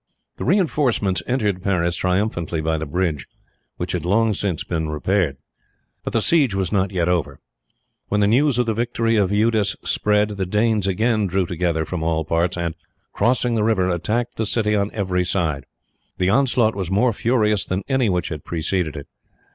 [0.37, 3.27] The reinforcements entered Paris triumphantly by the bridge,
[3.77, 5.37] which had long since been repaired.
[6.03, 7.39] But the siege was not yet over.
[8.07, 12.01] When the news of the victory of Eudes spread, the Danes again drew together from
[12.01, 12.73] all parts, and
[13.13, 15.67] crossing the river, attacked the city on every side.
[16.17, 19.07] The onslaught was more furious than any which had preceded it.